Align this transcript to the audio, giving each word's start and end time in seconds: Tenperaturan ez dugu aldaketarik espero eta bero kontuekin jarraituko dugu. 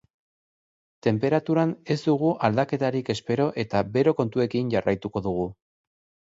Tenperaturan 1.07 1.73
ez 1.97 1.99
dugu 2.07 2.33
aldaketarik 2.49 3.13
espero 3.17 3.47
eta 3.67 3.85
bero 3.99 4.17
kontuekin 4.25 4.75
jarraituko 4.77 5.27
dugu. 5.31 5.49